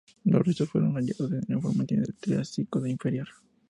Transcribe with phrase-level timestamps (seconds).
[0.23, 3.27] Los restos fueron hallados en formaciones del Triásico Inferior.